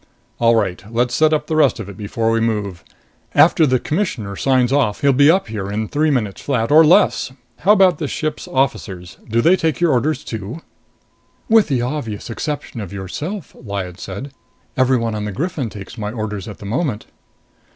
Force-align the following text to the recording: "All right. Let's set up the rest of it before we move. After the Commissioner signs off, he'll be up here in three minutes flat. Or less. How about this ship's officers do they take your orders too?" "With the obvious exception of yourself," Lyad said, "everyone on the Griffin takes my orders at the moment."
"All 0.39 0.55
right. 0.55 0.83
Let's 0.91 1.13
set 1.13 1.31
up 1.31 1.45
the 1.45 1.55
rest 1.55 1.79
of 1.79 1.87
it 1.87 1.95
before 1.95 2.31
we 2.31 2.39
move. 2.39 2.83
After 3.35 3.67
the 3.67 3.77
Commissioner 3.77 4.35
signs 4.35 4.73
off, 4.73 5.01
he'll 5.01 5.13
be 5.13 5.29
up 5.29 5.45
here 5.47 5.69
in 5.69 5.87
three 5.87 6.09
minutes 6.09 6.41
flat. 6.41 6.71
Or 6.71 6.83
less. 6.83 7.31
How 7.59 7.73
about 7.73 7.99
this 7.99 8.09
ship's 8.09 8.47
officers 8.47 9.19
do 9.29 9.41
they 9.41 9.55
take 9.55 9.79
your 9.79 9.91
orders 9.93 10.23
too?" 10.23 10.61
"With 11.47 11.67
the 11.67 11.83
obvious 11.83 12.31
exception 12.31 12.81
of 12.81 12.91
yourself," 12.91 13.53
Lyad 13.55 13.99
said, 13.99 14.31
"everyone 14.75 15.13
on 15.13 15.25
the 15.25 15.31
Griffin 15.31 15.69
takes 15.69 15.99
my 15.99 16.11
orders 16.11 16.47
at 16.47 16.57
the 16.57 16.65
moment." 16.65 17.05